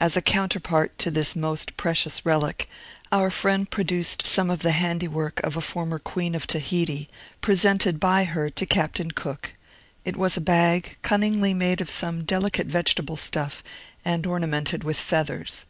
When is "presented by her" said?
7.42-8.48